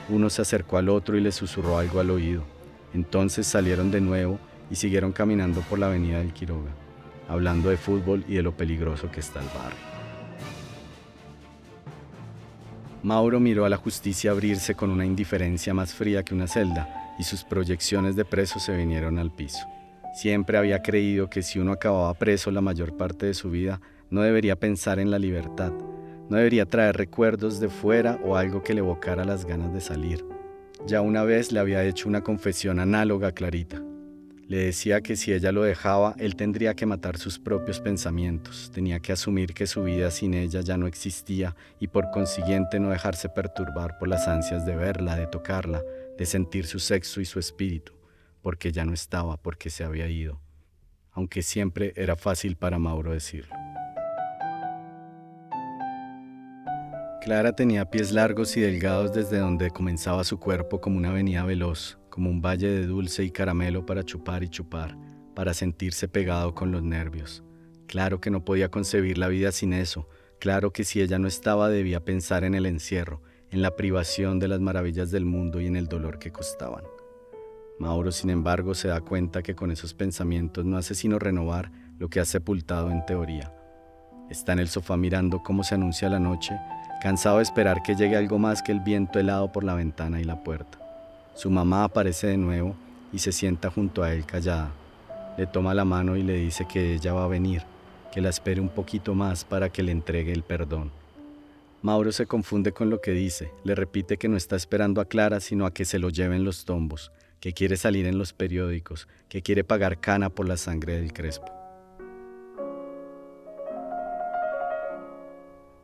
Uno 0.08 0.28
se 0.28 0.42
acercó 0.42 0.78
al 0.78 0.88
otro 0.88 1.16
y 1.16 1.20
le 1.20 1.30
susurró 1.30 1.78
algo 1.78 2.00
al 2.00 2.10
oído. 2.10 2.42
Entonces 2.94 3.46
salieron 3.46 3.90
de 3.90 4.00
nuevo 4.00 4.38
y 4.70 4.76
siguieron 4.76 5.12
caminando 5.12 5.60
por 5.60 5.78
la 5.78 5.86
avenida 5.86 6.18
del 6.18 6.32
Quiroga, 6.32 6.70
hablando 7.28 7.70
de 7.70 7.76
fútbol 7.76 8.24
y 8.26 8.34
de 8.34 8.42
lo 8.42 8.56
peligroso 8.56 9.10
que 9.10 9.20
está 9.20 9.40
el 9.40 9.46
barrio. 9.48 9.91
Mauro 13.02 13.40
miró 13.40 13.64
a 13.64 13.68
la 13.68 13.76
justicia 13.76 14.30
abrirse 14.30 14.76
con 14.76 14.90
una 14.90 15.04
indiferencia 15.04 15.74
más 15.74 15.92
fría 15.92 16.22
que 16.22 16.34
una 16.34 16.46
celda 16.46 17.14
y 17.18 17.24
sus 17.24 17.42
proyecciones 17.42 18.14
de 18.14 18.24
preso 18.24 18.60
se 18.60 18.76
vinieron 18.76 19.18
al 19.18 19.32
piso. 19.32 19.66
Siempre 20.14 20.56
había 20.56 20.82
creído 20.82 21.28
que 21.28 21.42
si 21.42 21.58
uno 21.58 21.72
acababa 21.72 22.14
preso 22.14 22.52
la 22.52 22.60
mayor 22.60 22.96
parte 22.96 23.26
de 23.26 23.34
su 23.34 23.50
vida, 23.50 23.80
no 24.10 24.22
debería 24.22 24.56
pensar 24.56 25.00
en 25.00 25.10
la 25.10 25.18
libertad, 25.18 25.72
no 26.28 26.36
debería 26.36 26.66
traer 26.66 26.96
recuerdos 26.96 27.58
de 27.58 27.68
fuera 27.68 28.20
o 28.24 28.36
algo 28.36 28.62
que 28.62 28.74
le 28.74 28.80
evocara 28.80 29.24
las 29.24 29.46
ganas 29.46 29.72
de 29.72 29.80
salir. 29.80 30.24
Ya 30.86 31.00
una 31.00 31.24
vez 31.24 31.50
le 31.50 31.58
había 31.58 31.84
hecho 31.84 32.08
una 32.08 32.22
confesión 32.22 32.78
análoga 32.78 33.28
a 33.28 33.32
Clarita. 33.32 33.82
Le 34.52 34.66
decía 34.66 35.00
que 35.00 35.16
si 35.16 35.32
ella 35.32 35.50
lo 35.50 35.62
dejaba, 35.62 36.14
él 36.18 36.36
tendría 36.36 36.74
que 36.74 36.84
matar 36.84 37.16
sus 37.16 37.38
propios 37.38 37.80
pensamientos, 37.80 38.70
tenía 38.70 39.00
que 39.00 39.12
asumir 39.12 39.54
que 39.54 39.66
su 39.66 39.82
vida 39.82 40.10
sin 40.10 40.34
ella 40.34 40.60
ya 40.60 40.76
no 40.76 40.86
existía 40.86 41.56
y 41.80 41.88
por 41.88 42.10
consiguiente 42.10 42.78
no 42.78 42.90
dejarse 42.90 43.30
perturbar 43.30 43.96
por 43.96 44.08
las 44.08 44.28
ansias 44.28 44.66
de 44.66 44.76
verla, 44.76 45.16
de 45.16 45.26
tocarla, 45.26 45.82
de 46.18 46.26
sentir 46.26 46.66
su 46.66 46.80
sexo 46.80 47.22
y 47.22 47.24
su 47.24 47.38
espíritu, 47.38 47.94
porque 48.42 48.72
ya 48.72 48.84
no 48.84 48.92
estaba, 48.92 49.38
porque 49.38 49.70
se 49.70 49.84
había 49.84 50.06
ido, 50.06 50.38
aunque 51.12 51.40
siempre 51.40 51.94
era 51.96 52.14
fácil 52.14 52.56
para 52.56 52.78
Mauro 52.78 53.12
decirlo. 53.12 53.56
Clara 57.22 57.56
tenía 57.56 57.90
pies 57.90 58.12
largos 58.12 58.54
y 58.58 58.60
delgados 58.60 59.14
desde 59.14 59.38
donde 59.38 59.70
comenzaba 59.70 60.24
su 60.24 60.38
cuerpo 60.38 60.82
como 60.82 60.98
una 60.98 61.08
avenida 61.08 61.42
veloz, 61.42 61.96
como 62.12 62.28
un 62.28 62.42
valle 62.42 62.68
de 62.68 62.86
dulce 62.86 63.24
y 63.24 63.30
caramelo 63.30 63.86
para 63.86 64.04
chupar 64.04 64.44
y 64.44 64.50
chupar, 64.50 64.98
para 65.34 65.54
sentirse 65.54 66.08
pegado 66.08 66.54
con 66.54 66.70
los 66.70 66.82
nervios. 66.82 67.42
Claro 67.86 68.20
que 68.20 68.30
no 68.30 68.44
podía 68.44 68.70
concebir 68.70 69.16
la 69.16 69.28
vida 69.28 69.50
sin 69.50 69.72
eso, 69.72 70.06
claro 70.38 70.74
que 70.74 70.84
si 70.84 71.00
ella 71.00 71.18
no 71.18 71.26
estaba 71.26 71.70
debía 71.70 72.04
pensar 72.04 72.44
en 72.44 72.54
el 72.54 72.66
encierro, 72.66 73.22
en 73.50 73.62
la 73.62 73.76
privación 73.76 74.38
de 74.38 74.48
las 74.48 74.60
maravillas 74.60 75.10
del 75.10 75.24
mundo 75.24 75.58
y 75.62 75.66
en 75.66 75.74
el 75.74 75.88
dolor 75.88 76.18
que 76.18 76.30
costaban. 76.30 76.84
Mauro, 77.78 78.12
sin 78.12 78.28
embargo, 78.28 78.74
se 78.74 78.88
da 78.88 79.00
cuenta 79.00 79.42
que 79.42 79.54
con 79.54 79.70
esos 79.70 79.94
pensamientos 79.94 80.66
no 80.66 80.76
hace 80.76 80.94
sino 80.94 81.18
renovar 81.18 81.72
lo 81.98 82.10
que 82.10 82.20
ha 82.20 82.26
sepultado 82.26 82.90
en 82.90 83.06
teoría. 83.06 83.54
Está 84.28 84.52
en 84.52 84.58
el 84.58 84.68
sofá 84.68 84.98
mirando 84.98 85.42
cómo 85.42 85.64
se 85.64 85.76
anuncia 85.76 86.10
la 86.10 86.18
noche 86.18 86.54
cansado 87.02 87.38
de 87.38 87.42
esperar 87.42 87.82
que 87.82 87.96
llegue 87.96 88.16
algo 88.16 88.38
más 88.38 88.62
que 88.62 88.70
el 88.70 88.78
viento 88.78 89.18
helado 89.18 89.50
por 89.50 89.64
la 89.64 89.74
ventana 89.74 90.20
y 90.20 90.24
la 90.24 90.44
puerta. 90.44 90.81
Su 91.34 91.50
mamá 91.50 91.84
aparece 91.84 92.26
de 92.26 92.36
nuevo 92.36 92.76
y 93.12 93.18
se 93.18 93.32
sienta 93.32 93.70
junto 93.70 94.02
a 94.02 94.12
él 94.12 94.26
callada. 94.26 94.70
Le 95.38 95.46
toma 95.46 95.74
la 95.74 95.84
mano 95.84 96.16
y 96.16 96.22
le 96.22 96.34
dice 96.34 96.66
que 96.66 96.94
ella 96.94 97.14
va 97.14 97.24
a 97.24 97.28
venir, 97.28 97.62
que 98.12 98.20
la 98.20 98.28
espere 98.28 98.60
un 98.60 98.68
poquito 98.68 99.14
más 99.14 99.44
para 99.44 99.70
que 99.70 99.82
le 99.82 99.92
entregue 99.92 100.32
el 100.32 100.42
perdón. 100.42 100.90
Mauro 101.80 102.12
se 102.12 102.26
confunde 102.26 102.72
con 102.72 102.90
lo 102.90 103.00
que 103.00 103.12
dice, 103.12 103.50
le 103.64 103.74
repite 103.74 104.18
que 104.18 104.28
no 104.28 104.36
está 104.36 104.56
esperando 104.56 105.00
a 105.00 105.06
Clara 105.06 105.40
sino 105.40 105.66
a 105.66 105.72
que 105.72 105.84
se 105.84 105.98
lo 105.98 106.10
lleven 106.10 106.44
los 106.44 106.64
tombos, 106.64 107.10
que 107.40 107.54
quiere 107.54 107.76
salir 107.76 108.06
en 108.06 108.18
los 108.18 108.32
periódicos, 108.32 109.08
que 109.28 109.42
quiere 109.42 109.64
pagar 109.64 109.98
cana 109.98 110.30
por 110.30 110.46
la 110.46 110.56
sangre 110.56 111.00
del 111.00 111.12
Crespo. 111.12 111.50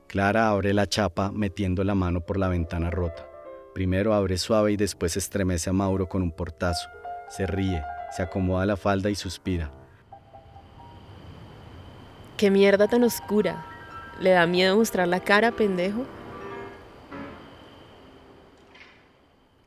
Clara 0.07 0.51
abre 0.51 0.73
la 0.73 0.87
chapa 0.87 1.33
metiendo 1.33 1.83
la 1.85 1.95
mano 1.95 2.21
por 2.21 2.39
la 2.39 2.49
ventana 2.49 2.91
rota. 2.91 3.28
Primero 3.75 4.15
abre 4.15 4.39
suave 4.39 4.73
y 4.73 4.77
después 4.77 5.17
estremece 5.17 5.71
a 5.71 5.73
Mauro 5.73 6.09
con 6.09 6.23
un 6.23 6.33
portazo. 6.33 6.89
Se 7.29 7.47
ríe, 7.47 7.83
se 8.17 8.23
acomoda 8.23 8.67
la 8.67 8.77
falda 8.77 9.11
y 9.11 9.15
suspira. 9.15 9.71
Qué 12.37 12.51
mierda 12.51 12.89
tan 12.89 13.05
oscura. 13.05 13.67
¿Le 14.21 14.31
da 14.31 14.47
miedo 14.47 14.77
mostrar 14.77 15.07
la 15.09 15.21
cara, 15.21 15.53
pendejo? 15.53 16.05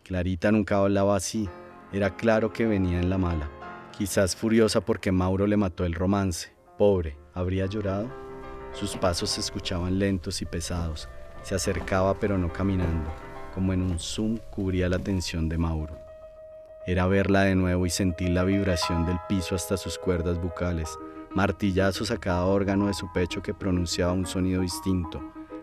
Clarita 0.03 0.51
nunca 0.51 0.77
hablaba 0.77 1.15
así. 1.15 1.49
Era 1.93 2.15
claro 2.15 2.51
que 2.51 2.65
venía 2.65 2.99
en 2.99 3.09
la 3.09 3.17
mala. 3.17 3.49
Quizás 3.97 4.35
furiosa 4.35 4.81
porque 4.81 5.11
Mauro 5.11 5.47
le 5.47 5.57
mató 5.57 5.85
el 5.85 5.93
romance. 5.93 6.51
Pobre, 6.77 7.17
¿habría 7.33 7.65
llorado? 7.65 8.09
Sus 8.73 8.95
pasos 8.95 9.29
se 9.29 9.41
escuchaban 9.41 9.99
lentos 9.99 10.41
y 10.41 10.45
pesados. 10.45 11.07
Se 11.43 11.55
acercaba 11.55 12.19
pero 12.19 12.37
no 12.37 12.51
caminando. 12.51 13.11
Como 13.53 13.73
en 13.73 13.81
un 13.81 13.99
zoom 13.99 14.37
cubría 14.49 14.89
la 14.89 14.97
atención 14.97 15.49
de 15.49 15.57
Mauro. 15.57 15.97
Era 16.87 17.05
verla 17.05 17.41
de 17.41 17.55
nuevo 17.55 17.85
y 17.85 17.89
sentir 17.89 18.29
la 18.29 18.43
vibración 18.43 19.05
del 19.05 19.17
piso 19.29 19.55
hasta 19.55 19.77
sus 19.77 19.97
cuerdas 19.97 20.41
bucales, 20.41 20.97
martillazos 21.33 22.11
a 22.11 22.17
cada 22.17 22.45
órgano 22.45 22.87
de 22.87 22.93
su 22.93 23.11
pecho 23.13 23.41
que 23.41 23.53
pronunciaba 23.53 24.13
un 24.13 24.25
sonido 24.25 24.61
distinto. 24.61 25.21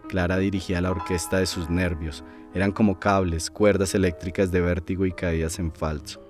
Clara 0.09 0.39
dirigía 0.39 0.81
la 0.81 0.91
orquesta 0.91 1.39
de 1.39 1.47
sus 1.47 1.69
nervios. 1.69 2.25
Eran 2.55 2.73
como 2.73 2.99
cables, 2.99 3.51
cuerdas 3.51 3.95
eléctricas 3.95 4.51
de 4.51 4.61
vértigo 4.61 5.07
y 5.07 5.13
caídas 5.13 5.59
en 5.59 5.73
falso. 5.73 6.21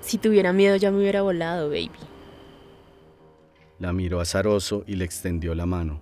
Si 0.00 0.18
tuviera 0.18 0.52
miedo 0.52 0.76
ya 0.76 0.90
me 0.90 0.98
hubiera 0.98 1.22
volado, 1.22 1.68
baby. 1.68 1.90
La 3.78 3.92
miró 3.92 4.20
azaroso 4.20 4.84
y 4.86 4.96
le 4.96 5.04
extendió 5.04 5.54
la 5.54 5.66
mano. 5.66 6.00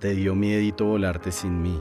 Te 0.00 0.14
dio 0.14 0.34
miedito 0.34 0.84
volarte 0.84 1.30
sin 1.30 1.62
mí. 1.62 1.80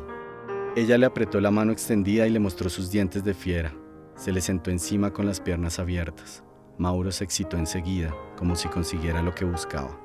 Ella 0.75 0.97
le 0.97 1.05
apretó 1.05 1.39
la 1.39 1.51
mano 1.51 1.71
extendida 1.71 2.25
y 2.25 2.31
le 2.31 2.39
mostró 2.39 2.67
sus 2.67 2.89
dientes 2.89 3.23
de 3.23 3.35
fiera. 3.35 3.75
Se 4.15 4.31
le 4.31 4.41
sentó 4.41 4.71
encima 4.71 5.13
con 5.13 5.27
las 5.27 5.39
piernas 5.39 5.77
abiertas. 5.77 6.43
Mauro 6.79 7.11
se 7.11 7.23
excitó 7.23 7.57
enseguida, 7.57 8.11
como 8.37 8.55
si 8.55 8.67
consiguiera 8.69 9.21
lo 9.21 9.35
que 9.35 9.45
buscaba. 9.45 9.99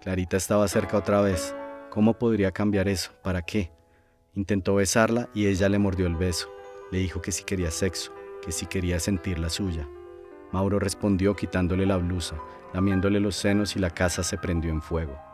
Clarita 0.00 0.38
estaba 0.38 0.66
cerca 0.68 0.96
otra 0.96 1.20
vez. 1.20 1.54
¿Cómo 1.90 2.18
podría 2.18 2.50
cambiar 2.50 2.88
eso? 2.88 3.12
¿Para 3.22 3.42
qué? 3.42 3.70
Intentó 4.34 4.74
besarla 4.74 5.28
y 5.34 5.46
ella 5.46 5.68
le 5.68 5.78
mordió 5.78 6.06
el 6.06 6.16
beso. 6.16 6.48
Le 6.90 6.98
dijo 6.98 7.20
que 7.20 7.30
si 7.30 7.44
quería 7.44 7.70
sexo, 7.70 8.14
que 8.42 8.52
si 8.52 8.64
quería 8.64 8.98
sentir 9.00 9.38
la 9.38 9.50
suya. 9.50 9.86
Mauro 10.50 10.78
respondió 10.78 11.36
quitándole 11.36 11.84
la 11.84 11.98
blusa, 11.98 12.36
lamiéndole 12.72 13.20
los 13.20 13.36
senos 13.36 13.76
y 13.76 13.80
la 13.80 13.90
casa 13.90 14.22
se 14.22 14.38
prendió 14.38 14.70
en 14.70 14.80
fuego. 14.80 15.31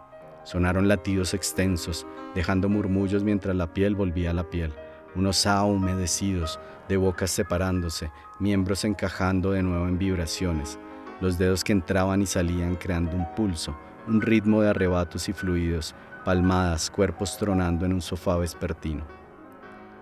Sonaron 0.49 0.89
latidos 0.89 1.35
extensos, 1.35 2.07
dejando 2.35 2.71
murmullos 2.71 3.23
mientras 3.23 3.55
la 3.55 3.75
piel 3.75 3.95
volvía 3.95 4.31
a 4.31 4.33
la 4.33 4.49
piel, 4.49 4.73
unos 5.15 5.47
a 5.47 5.63
humedecidos, 5.63 6.59
de 6.89 6.97
bocas 6.97 7.31
separándose, 7.31 8.11
miembros 8.41 8.87
encajando 8.87 9.51
de 9.51 9.63
nuevo 9.63 9.87
en 9.87 9.99
vibraciones, 9.99 10.79
los 11.21 11.37
dedos 11.37 11.65
que 11.65 11.73
entraban 11.73 12.23
y 12.23 12.27
salían 12.27 12.77
creando 12.77 13.15
un 13.15 13.27
pulso, 13.35 13.77
un 14.07 14.23
ritmo 14.23 14.63
de 14.63 14.71
arrebatos 14.71 15.29
y 15.29 15.35
fluidos, 15.35 15.95
palmadas, 16.25 16.91
cuerpos 16.91 17.37
tronando 17.37 17.85
en 17.85 17.93
un 17.93 18.01
sofá 18.01 18.39
vespertino. 18.39 19.05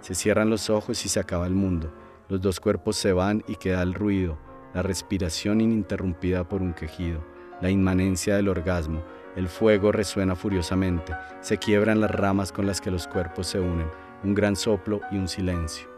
Se 0.00 0.14
cierran 0.14 0.48
los 0.48 0.70
ojos 0.70 1.04
y 1.04 1.08
se 1.08 1.18
acaba 1.18 1.48
el 1.48 1.54
mundo, 1.54 1.92
los 2.28 2.40
dos 2.40 2.60
cuerpos 2.60 2.94
se 2.94 3.12
van 3.12 3.42
y 3.48 3.56
queda 3.56 3.82
el 3.82 3.94
ruido, 3.94 4.38
la 4.74 4.82
respiración 4.82 5.60
ininterrumpida 5.60 6.48
por 6.48 6.62
un 6.62 6.72
quejido, 6.72 7.20
la 7.60 7.68
inmanencia 7.68 8.36
del 8.36 8.48
orgasmo, 8.48 9.02
el 9.36 9.48
fuego 9.48 9.92
resuena 9.92 10.34
furiosamente, 10.34 11.14
se 11.40 11.58
quiebran 11.58 12.00
las 12.00 12.10
ramas 12.10 12.52
con 12.52 12.66
las 12.66 12.80
que 12.80 12.90
los 12.90 13.06
cuerpos 13.06 13.46
se 13.46 13.60
unen, 13.60 13.88
un 14.24 14.34
gran 14.34 14.56
soplo 14.56 15.00
y 15.12 15.16
un 15.16 15.28
silencio. 15.28 15.88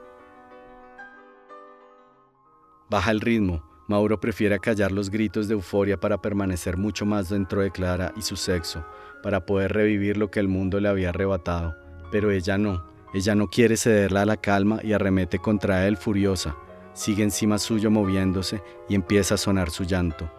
Baja 2.91 3.11
el 3.11 3.21
ritmo, 3.21 3.63
Mauro 3.87 4.21
prefiere 4.21 4.59
callar 4.59 4.93
los 4.93 5.11
gritos 5.11 5.49
de 5.49 5.55
euforia 5.55 5.99
para 5.99 6.21
permanecer 6.21 6.77
mucho 6.77 7.07
más 7.07 7.29
dentro 7.29 7.63
de 7.63 7.71
Clara 7.71 8.13
y 8.17 8.23
su 8.23 8.37
sexo, 8.37 8.85
para 9.23 9.47
poder 9.47 9.73
revivir 9.73 10.17
lo 10.17 10.31
que 10.31 10.41
el 10.41 10.49
mundo 10.49 10.81
le 10.81 10.89
había 10.89 11.11
arrebatado, 11.11 11.75
pero 12.11 12.31
ella 12.31 12.59
no, 12.59 12.85
ella 13.15 13.35
no 13.35 13.49
quiere 13.49 13.77
cederla 13.77 14.23
a 14.23 14.27
la 14.27 14.37
calma 14.37 14.81
y 14.83 14.93
arremete 14.93 15.39
contra 15.39 15.87
él 15.87 15.97
furiosa, 15.97 16.57
sigue 16.93 17.23
encima 17.23 17.59
suyo 17.59 17.91
moviéndose 17.91 18.63
y 18.89 18.95
empieza 18.95 19.35
a 19.35 19.39
sonar 19.39 19.71
su 19.71 19.85
llanto. 19.85 20.31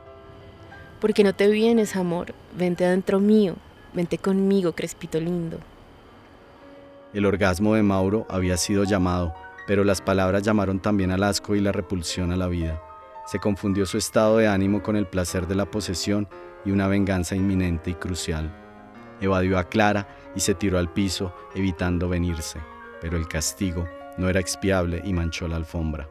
¿Por 1.00 1.13
qué 1.13 1.24
no 1.24 1.34
te 1.34 1.48
vienes, 1.48 1.96
amor? 1.96 2.34
Vente 2.58 2.86
adentro 2.86 3.22
mío, 3.22 3.56
vente 3.94 4.18
conmigo, 4.18 4.74
Crespito 4.74 5.18
lindo. 5.20 5.58
El 7.13 7.25
orgasmo 7.25 7.74
de 7.75 7.84
Mauro 7.84 8.27
había 8.29 8.58
sido 8.58 8.84
llamado, 8.84 9.34
pero 9.65 9.86
las 9.86 10.01
palabras 10.01 10.44
llamaron 10.44 10.79
también 10.79 11.12
al 11.12 11.24
asco 11.24 11.56
y 11.56 11.62
la 11.62 11.72
repulsión 11.72 12.34
a 12.34 12.36
la 12.36 12.48
vida. 12.48 12.82
Se 13.25 13.39
confundió 13.39 13.86
su 13.86 13.98
estado 13.98 14.38
de 14.38 14.50
ánimo 14.50 14.84
con 14.84 14.98
el 14.98 15.08
placer 15.08 15.48
de 15.48 15.56
la 15.56 15.72
posesión 15.72 16.27
y 16.65 16.72
una 16.72 16.88
venganza 16.88 17.34
inminente 17.34 17.91
y 17.91 17.94
crucial. 17.94 18.53
Evadió 19.22 19.58
a 19.58 19.70
Clara 19.70 20.08
y 20.36 20.41
se 20.41 20.53
tiró 20.53 20.79
al 20.79 20.91
piso, 20.91 21.34
evitando 21.56 22.10
venirse, 22.10 22.60
pero 23.00 23.15
el 23.15 23.27
castigo 23.27 23.88
no 24.18 24.27
era 24.27 24.41
expiable 24.41 25.01
y 25.06 25.13
manchó 25.13 25.48
la 25.48 25.56
alfombra. 25.56 26.10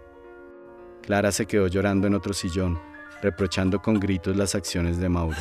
Clara 1.03 1.31
se 1.31 1.45
quedó 1.45 1.67
llorando 1.67 2.07
en 2.07 2.15
otro 2.15 2.33
sillón, 2.33 2.79
reprochando 3.23 3.81
con 3.81 3.99
gritos 3.99 4.37
las 4.37 4.55
acciones 4.55 4.99
de 4.99 5.09
Mauro, 5.09 5.37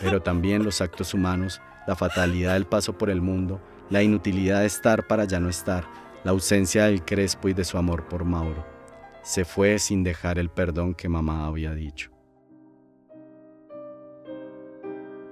pero 0.00 0.22
también 0.22 0.64
los 0.64 0.80
actos 0.80 1.14
humanos, 1.14 1.60
la 1.86 1.96
fatalidad 1.96 2.54
del 2.54 2.66
paso 2.66 2.96
por 2.96 3.10
el 3.10 3.20
mundo, 3.20 3.60
la 3.90 4.02
inutilidad 4.02 4.60
de 4.60 4.66
estar 4.66 5.06
para 5.06 5.24
ya 5.24 5.40
no 5.40 5.48
estar, 5.48 5.84
la 6.24 6.32
ausencia 6.32 6.84
del 6.84 7.04
Crespo 7.04 7.48
y 7.48 7.54
de 7.54 7.64
su 7.64 7.78
amor 7.78 8.08
por 8.08 8.24
Mauro. 8.24 8.66
Se 9.22 9.44
fue 9.44 9.78
sin 9.78 10.02
dejar 10.04 10.38
el 10.38 10.48
perdón 10.48 10.94
que 10.94 11.08
mamá 11.08 11.46
había 11.46 11.74
dicho. 11.74 12.10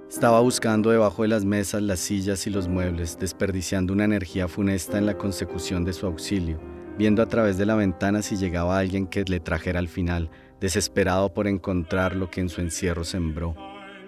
Estaba 0.09 0.41
buscando 0.41 0.91
debajo 0.91 1.23
de 1.23 1.29
las 1.29 1.45
mesas, 1.45 1.83
las 1.83 1.99
sillas 1.99 2.47
y 2.47 2.51
los 2.51 2.69
muebles, 2.69 3.19
desperdiciando 3.19 3.93
una 3.93 4.05
energía 4.05 4.49
funesta 4.49 4.99
en 4.99 5.07
la 5.07 5.19
consecución 5.19 5.85
de 5.85 5.93
su 5.93 6.07
auxilio, 6.07 6.59
viendo 6.99 7.23
a 7.23 7.27
través 7.27 7.59
de 7.59 7.67
la 7.67 7.75
ventana 7.75 8.23
si 8.23 8.37
llegaba 8.37 8.79
alguien 8.79 9.07
que 9.07 9.25
le 9.25 9.41
trajera 9.41 9.79
al 9.79 9.89
final, 9.89 10.31
desesperado 10.61 11.33
por 11.33 11.47
encontrar 11.47 12.17
lo 12.17 12.31
que 12.31 12.41
en 12.41 12.49
su 12.49 12.61
encierro 12.61 13.05
sembró. 13.05 13.55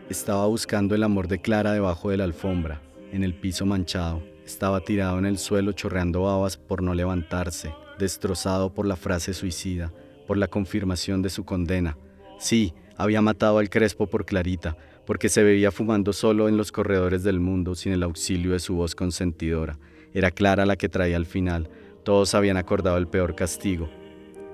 Estaba 0.08 0.46
buscando 0.46 0.94
el 0.94 1.02
amor 1.02 1.28
de 1.28 1.40
Clara 1.40 1.72
debajo 1.72 2.10
de 2.10 2.16
la 2.16 2.24
alfombra, 2.24 2.80
en 3.12 3.24
el 3.24 3.34
piso 3.34 3.66
manchado. 3.66 4.22
Estaba 4.46 4.80
tirado 4.80 5.18
en 5.18 5.26
el 5.26 5.38
suelo 5.38 5.72
chorreando 5.72 6.22
babas 6.22 6.56
por 6.56 6.82
no 6.82 6.94
levantarse, 6.94 7.74
destrozado 7.98 8.72
por 8.72 8.86
la 8.86 8.96
frase 8.96 9.34
suicida, 9.34 9.92
por 10.26 10.38
la 10.38 10.48
confirmación 10.48 11.20
de 11.20 11.30
su 11.30 11.44
condena. 11.44 11.98
Sí, 12.38 12.72
Había 12.98 13.22
matado 13.22 13.58
al 13.58 13.70
Crespo 13.70 14.08
por 14.08 14.26
Clarita, 14.26 14.76
porque 15.06 15.28
se 15.28 15.44
veía 15.44 15.70
fumando 15.70 16.12
solo 16.12 16.48
en 16.48 16.56
los 16.56 16.72
corredores 16.72 17.22
del 17.22 17.38
mundo 17.38 17.76
sin 17.76 17.92
el 17.92 18.02
auxilio 18.02 18.50
de 18.52 18.58
su 18.58 18.74
voz 18.74 18.96
consentidora. 18.96 19.78
Era 20.12 20.32
Clara 20.32 20.66
la 20.66 20.74
que 20.74 20.88
traía 20.88 21.16
al 21.16 21.24
final. 21.24 21.70
Todos 22.08 22.34
habían 22.34 22.56
acordado 22.56 22.96
el 22.96 23.06
peor 23.06 23.34
castigo. 23.34 23.86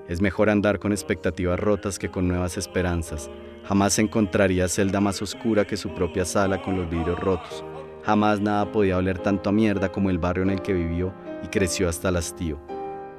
Es 0.09 0.21
mejor 0.21 0.51
andar 0.51 0.81
con 0.81 0.91
expectativas 0.91 1.61
rotas 1.61 2.01
que 2.01 2.09
con 2.09 2.27
nuevas 2.27 2.57
esperanzas. 2.57 3.31
Jamás 3.63 3.97
encontraría 4.01 4.67
celda 4.67 5.01
más 5.01 5.23
oscura 5.23 5.65
que 5.65 5.77
su 5.77 5.95
propia 5.95 6.25
sala 6.25 6.61
con 6.61 6.77
los 6.77 6.91
vidrios 6.91 7.17
rotos. 7.21 7.65
Jamás 8.03 8.41
nada 8.41 8.73
podía 8.73 8.99
oler 8.99 9.21
tanto 9.21 9.51
a 9.51 9.53
mierda 9.53 9.93
como 9.93 10.11
el 10.11 10.19
barrio 10.19 10.43
en 10.43 10.51
el 10.51 10.63
que 10.63 10.73
vivió 10.73 11.15
y 11.45 11.47
creció 11.47 11.89
hasta 11.89 12.09
el 12.09 12.17
hastío. 12.17 12.59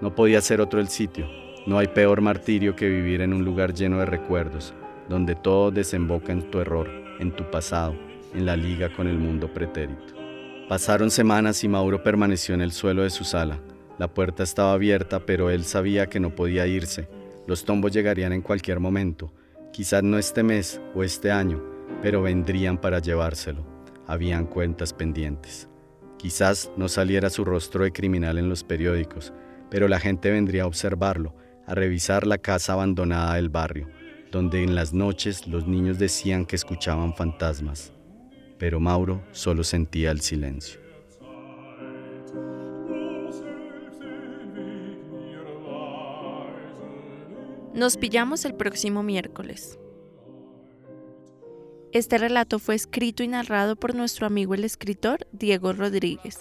No 0.02 0.14
podía 0.14 0.42
ser 0.42 0.60
otro 0.60 0.82
el 0.82 0.90
sitio. 0.90 1.26
No 1.66 1.78
hay 1.78 1.88
peor 1.88 2.20
martirio 2.20 2.76
que 2.76 2.90
vivir 2.90 3.22
en 3.22 3.32
un 3.32 3.46
lugar 3.46 3.74
lleno 3.74 4.00
de 4.00 4.06
recuerdos, 4.06 4.74
donde 5.08 5.36
todo 5.36 5.72
desemboca 5.72 6.34
en 6.34 6.52
tu 6.52 6.60
error, 6.60 6.90
en 7.22 7.32
tu 7.32 7.50
pasado, 7.50 7.96
en 8.34 8.46
la 8.46 8.58
liga 8.58 8.94
con 8.94 9.08
el 9.08 9.18
mundo 9.18 9.48
pretérito. 9.54 10.14
Pasaron 10.68 11.10
semanas 11.10 11.64
y 11.64 11.70
Mauro 11.70 12.04
permaneció 12.04 12.54
en 12.54 12.60
el 12.60 12.74
suelo 12.74 13.04
de 13.04 13.12
su 13.12 13.24
sala. 13.24 13.62
La 13.98 14.14
puerta 14.14 14.44
estaba 14.44 14.74
abierta, 14.74 15.26
pero 15.26 15.50
él 15.50 15.64
sabía 15.64 16.08
que 16.08 16.20
no 16.20 16.36
podía 16.36 16.68
irse. 16.68 17.08
Los 17.48 17.64
tombos 17.64 17.92
llegarían 17.94 18.34
en 18.34 18.42
cualquier 18.42 18.80
momento, 18.80 19.34
quizás 19.72 20.04
no 20.04 20.18
este 20.18 20.44
mes 20.44 20.82
o 20.94 21.04
este 21.04 21.32
año, 21.32 21.64
pero 22.02 22.22
vendrían 22.22 22.80
para 22.80 23.00
llevárselo. 23.00 23.66
Habían 24.08 24.48
cuentas 24.48 24.94
pendientes. 24.94 25.70
Quizás 26.18 26.72
no 26.76 26.88
saliera 26.88 27.30
su 27.30 27.46
rostro 27.46 27.84
de 27.84 27.92
criminal 27.92 28.38
en 28.38 28.50
los 28.50 28.64
periódicos, 28.64 29.34
pero 29.70 29.88
la 29.88 30.00
gente 30.00 30.30
vendría 30.32 30.64
a 30.64 30.68
observarlo, 30.68 31.36
a 31.66 31.76
revisar 31.76 32.28
la 32.28 32.38
casa 32.38 32.74
abandonada 32.74 33.36
del 33.36 33.50
barrio, 33.50 33.88
donde 34.32 34.64
en 34.64 34.76
las 34.76 34.94
noches 34.94 35.48
los 35.48 35.68
niños 35.68 36.00
decían 36.00 36.46
que 36.46 36.56
escuchaban 36.56 37.16
fantasmas. 37.16 37.94
Pero 38.58 38.80
Mauro 38.80 39.24
solo 39.32 39.64
sentía 39.64 40.12
el 40.12 40.22
silencio. 40.22 40.85
Nos 47.76 47.98
pillamos 47.98 48.46
el 48.46 48.56
próximo 48.56 49.04
miércoles. 49.04 49.78
Este 51.92 52.18
relato 52.18 52.58
fue 52.58 52.74
escrito 52.74 53.22
y 53.22 53.28
narrado 53.28 53.76
por 53.76 53.96
nuestro 53.96 54.26
amigo 54.26 54.54
el 54.54 54.64
escritor 54.64 55.28
Diego 55.34 55.74
Rodríguez. 55.74 56.40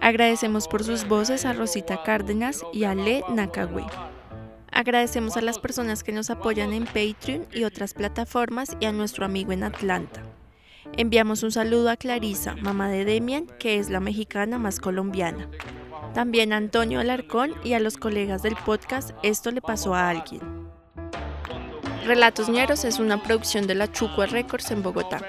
Agradecemos 0.00 0.68
por 0.68 0.84
sus 0.84 1.08
voces 1.08 1.46
a 1.46 1.54
Rosita 1.54 2.02
Cárdenas 2.02 2.62
y 2.74 2.84
a 2.84 2.94
Le 2.94 3.22
Nakagüe. 3.30 3.86
Agradecemos 4.70 5.38
a 5.38 5.40
las 5.40 5.58
personas 5.58 6.04
que 6.04 6.12
nos 6.12 6.28
apoyan 6.28 6.74
en 6.74 6.84
Patreon 6.84 7.46
y 7.50 7.64
otras 7.64 7.94
plataformas 7.94 8.76
y 8.80 8.84
a 8.84 8.92
nuestro 8.92 9.24
amigo 9.24 9.52
en 9.52 9.64
Atlanta. 9.64 10.22
Enviamos 10.98 11.42
un 11.42 11.52
saludo 11.52 11.88
a 11.88 11.96
Clarisa, 11.96 12.54
mamá 12.56 12.90
de 12.90 13.06
Demian, 13.06 13.46
que 13.58 13.78
es 13.78 13.88
la 13.88 14.00
mexicana 14.00 14.58
más 14.58 14.78
colombiana. 14.78 15.48
También 16.14 16.52
a 16.52 16.56
Antonio 16.56 17.00
Alarcón 17.00 17.54
y 17.64 17.74
a 17.74 17.80
los 17.80 17.96
colegas 17.96 18.42
del 18.42 18.56
podcast 18.56 19.10
Esto 19.22 19.50
le 19.50 19.60
pasó 19.60 19.94
a 19.94 20.10
alguien. 20.10 20.40
Relatos 22.04 22.48
Ñeros 22.48 22.84
es 22.84 22.98
una 22.98 23.22
producción 23.22 23.66
de 23.66 23.74
la 23.74 23.92
Chucua 23.92 24.26
Records 24.26 24.70
en 24.70 24.82
Bogotá. 24.82 25.20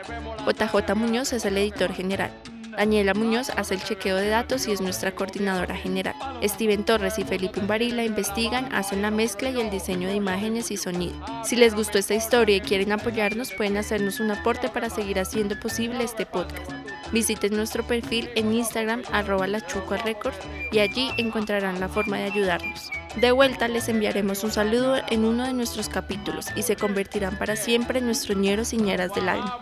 JJ 0.45 0.95
Muñoz 0.95 1.33
es 1.33 1.45
el 1.45 1.57
editor 1.57 1.91
general. 1.91 2.31
Daniela 2.79 3.13
Muñoz 3.13 3.49
hace 3.49 3.73
el 3.73 3.83
chequeo 3.83 4.15
de 4.15 4.29
datos 4.29 4.65
y 4.65 4.71
es 4.71 4.79
nuestra 4.79 5.13
coordinadora 5.13 5.75
general. 5.75 6.15
Steven 6.41 6.85
Torres 6.85 7.19
y 7.19 7.25
Felipe 7.25 7.59
Imbarila 7.59 8.05
investigan, 8.05 8.73
hacen 8.73 9.01
la 9.01 9.11
mezcla 9.11 9.49
y 9.49 9.59
el 9.59 9.69
diseño 9.69 10.07
de 10.07 10.15
imágenes 10.15 10.71
y 10.71 10.77
sonido. 10.77 11.13
Si 11.43 11.57
les 11.57 11.75
gustó 11.75 11.97
esta 11.97 12.15
historia 12.15 12.55
y 12.55 12.61
quieren 12.61 12.93
apoyarnos, 12.93 13.51
pueden 13.51 13.75
hacernos 13.75 14.21
un 14.21 14.31
aporte 14.31 14.69
para 14.69 14.89
seguir 14.89 15.19
haciendo 15.19 15.59
posible 15.59 16.05
este 16.05 16.25
podcast. 16.25 16.71
Visiten 17.11 17.55
nuestro 17.55 17.85
perfil 17.85 18.29
en 18.35 18.53
Instagram 18.53 19.03
arroba 19.11 19.47
Records 19.47 20.37
y 20.71 20.79
allí 20.79 21.11
encontrarán 21.17 21.79
la 21.79 21.89
forma 21.89 22.17
de 22.17 22.25
ayudarnos. 22.25 22.91
De 23.19 23.31
vuelta 23.31 23.67
les 23.67 23.89
enviaremos 23.89 24.43
un 24.43 24.51
saludo 24.51 24.97
en 25.09 25.25
uno 25.25 25.45
de 25.45 25.53
nuestros 25.53 25.89
capítulos 25.89 26.47
y 26.55 26.63
se 26.63 26.75
convertirán 26.75 27.37
para 27.37 27.55
siempre 27.55 27.99
en 27.99 28.05
nuestros 28.05 28.37
ñeros 28.37 28.73
y 28.73 28.77
ñeras 28.77 29.13
del 29.13 29.29
alma. 29.29 29.59